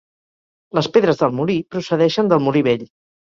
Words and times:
Les 0.77 0.87
pedres 0.95 1.19
del 1.19 1.35
molí 1.41 1.57
procedeixen 1.75 2.31
del 2.33 2.43
molí 2.47 2.65
vell. 2.71 2.85